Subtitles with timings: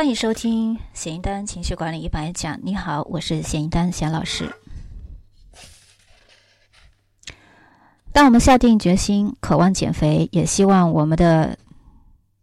[0.00, 2.58] 欢迎收听咸一丹情绪管理一百讲。
[2.62, 4.50] 你好，我是咸一丹咸老师。
[8.10, 11.58] 当我们下定决心、渴望减肥，也希望我们的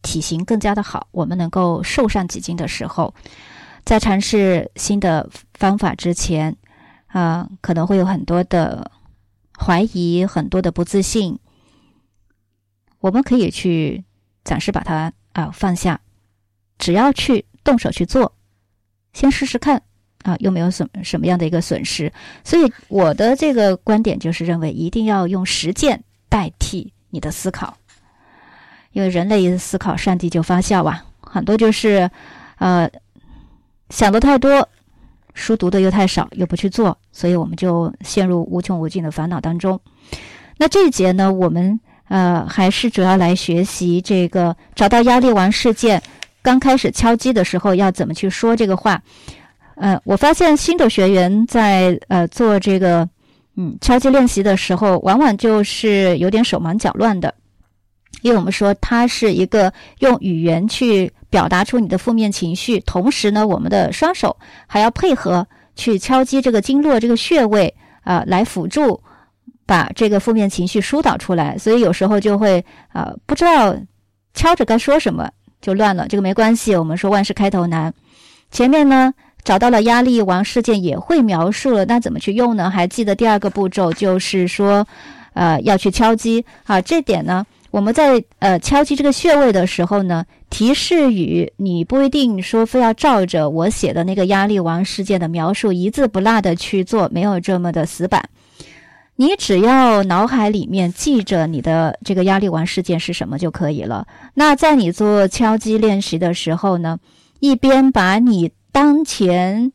[0.00, 3.14] 体型更加的好，我们能够瘦上几斤的时候，
[3.84, 6.56] 在尝试新的方法之前，
[7.08, 8.90] 啊，可能会有很多的
[9.58, 11.38] 怀疑，很多的不自信。
[13.00, 14.06] 我们可以去
[14.42, 16.00] 暂时把它啊放下，
[16.82, 18.34] 只要去动手去做，
[19.12, 19.80] 先试试看
[20.24, 22.12] 啊，又没有什什么样的一个损失。
[22.42, 27.76] 所以我的这个观点就是认为，一定要用实践代替你的思考，
[28.90, 31.04] 因为人类一思考，上帝就发笑啊。
[31.20, 32.10] 很多就是
[32.58, 32.90] 呃
[33.90, 34.68] 想的太多，
[35.34, 39.80] 书读的又太少，又不去做，所以我们就陷入无穷无尽的烦恼当中。
[40.56, 41.78] 那这一节呢，我们。
[42.08, 46.02] 呃，还是主要来学习这个找到压力王事件。
[46.42, 49.00] 刚开始敲击的时候要怎么去说这个话？
[49.76, 53.08] 呃，我发现新的学员在呃做这个
[53.56, 57.34] 嗯敲击练习的时候，往往就是有点手忙脚乱的，
[58.20, 64.36] 因为我们说它是一个用语言去表达出你的负面情绪，同时呢，我们的双手
[64.66, 69.00] 还要配合去敲击这个经络这个穴位啊，来辅助。
[69.64, 73.74] 把这个负面情绪疏导出来，所以有时候就会啊不知道
[74.34, 75.30] 敲着该说什么
[75.62, 76.06] 就乱了。
[76.08, 77.94] 这个没关系，我们说万事开头难。
[78.50, 82.68] 前面呢找到了压力王事件，也会描述了，那怎么去用呢？
[82.68, 84.86] 还记得第二个步骤就是说，
[85.32, 86.80] 呃要去敲击啊。
[86.82, 98.22] 这点呢，我们在呃敲击这个穴位的时候呢，提示语你不一定说非要照着我写的那个压力王事件的描述一字不落的去做，没有这么的死板。
[99.16, 104.06] 你只要脑海里面记着你的这个压力王事件是什么就可以了。
[104.34, 106.98] 那在你做敲击练习的时候呢，
[107.40, 109.72] 一边把你当前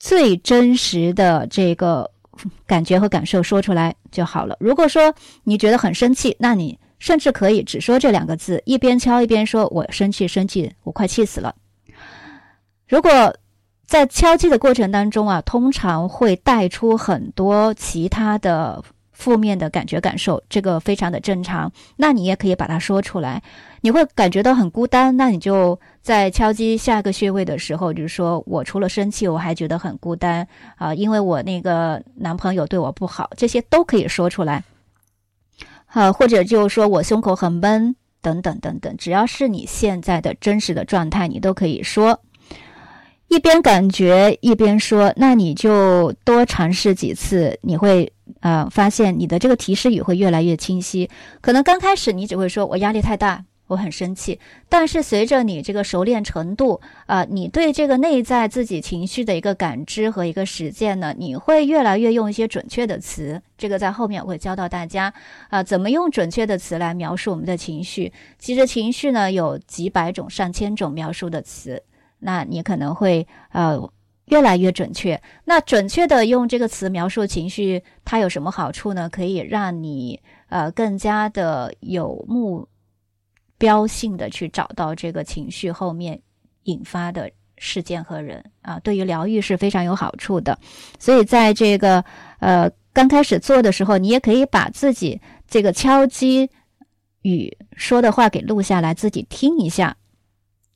[0.00, 2.10] 最真实的这个
[2.66, 4.56] 感觉和感受说出来就好了。
[4.58, 11.54] 如果说你觉得很生气，那你甚至可以只说这两个字，一边敲一边说：“我生气，生气，我快气死了。”
[12.88, 13.36] 如果
[13.92, 18.82] 在敲击的过程当中啊，通常会带出很多其他的
[19.12, 21.70] 负面的感觉感受，这个非常的正常。
[21.96, 23.42] 那你也可以把它说出来。
[23.82, 34.64] 你会感觉到很孤单，那你就在敲击下一个穴位的时候，就是说我除了生气，我还觉得很孤单啊，因为我那个男朋友对我不好，这些都可以说出来。
[35.88, 42.18] 啊，或者就是说我胸口很闷，等等等等，只要是你现在的真实的状态，你都可以说。
[43.32, 51.08] 一边感觉一边说，那你就多尝试几次，你会呃发现你的这个提示语会越来越清晰。
[51.40, 54.38] 可能刚开始你只会说我压力太大，我很生气，
[54.68, 63.40] 但是随着你这个熟练程度啊，你对这个内在自己情绪的一个感知和一个实践呢，你会越来越用一些准确的词。
[63.56, 65.10] 这个在后面我会教到大家
[65.48, 68.12] 啊，怎么用准确的词来描述我们的情绪。
[68.38, 71.82] 其实情绪呢有几百种、上千种描述的词。
[72.22, 73.78] 那你可能会呃
[74.26, 75.20] 越来越准确。
[75.44, 79.08] 那准确的用这个词描述情绪，它有什么好处呢？
[79.08, 80.18] 可以让你
[80.48, 82.66] 呃更加的有目
[83.58, 86.20] 标性的去找到这个情绪后面
[86.64, 90.58] 引发的事件和人啊，对于疗愈是非常有好处的。
[90.98, 92.04] 所以在这个
[92.38, 96.50] 呃刚开始做的时候，你也可以把自己这个敲击
[97.22, 99.96] 语说的话给录下来，自己听一下。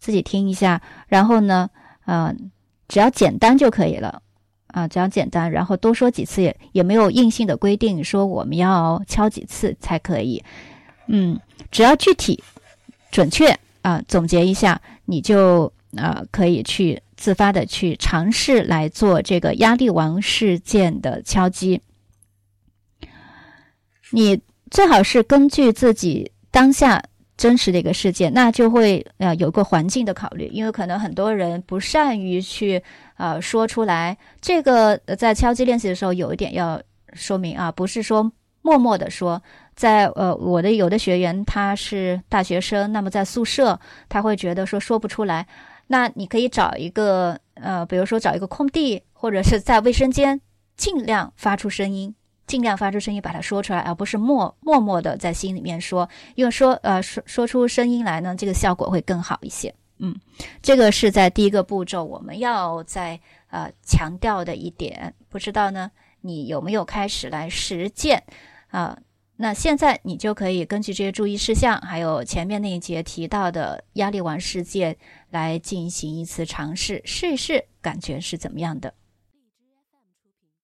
[0.00, 1.68] 自己听一下，然后呢，
[2.06, 2.50] 嗯，
[2.88, 4.22] 只要简单就可以了，
[4.68, 10.42] 啊，只要简单，然后多说几次也也没有硬性的规定说我们要敲几次才可以，
[11.06, 11.38] 嗯，
[11.70, 12.42] 只要具体、
[13.10, 21.82] 准确啊，总结一下，你就啊可以去自发的去尝试来做这个压力王事件的敲击。
[24.12, 24.40] 你
[24.70, 27.04] 最好是根据自己当下。
[27.40, 32.82] 真实的一个事件，那就会呃有个环境的考虑，因为可能很多人不善于去
[33.16, 34.14] 呃说出来。
[34.42, 36.78] 这个在敲击练习的时候有一点要
[37.14, 39.42] 说明啊，不是说默默的说。
[39.74, 45.46] 在呃我的有的学员他是大学生，那么在宿舍他会觉得说说不出来，
[45.86, 50.42] 那你可以找一个呃，比如说找一个空地，或者是在卫生间，
[50.76, 52.14] 尽量发出声音。
[52.50, 59.72] 尽量发出声音把它说出来，而不是默默默的在心里面说，因为说呃说说出声音来呢，这个效果会更好一些。
[59.98, 60.18] 嗯，
[60.60, 63.20] 这个是在第一个步骤我们要在
[63.50, 65.92] 呃强调的一点，不知道呢
[66.22, 68.24] 你有没有开始来实践
[68.70, 68.98] 啊？
[69.36, 74.96] 那现在你就可以根据这些注意事项，还有前面那一节提到的压力丸事件
[75.30, 78.92] 来进行一次尝试，试一试，感觉是怎么样的。